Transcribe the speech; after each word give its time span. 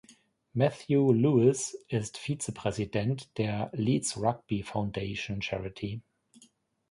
Matthew 0.55 1.13
Lewis 1.13 1.77
ist 1.87 2.17
Vizepräsident 2.17 3.37
der 3.37 3.69
Leeds 3.71 4.17
Rugby 4.19 4.63
Foundation 4.63 5.43
Charity. 5.43 6.01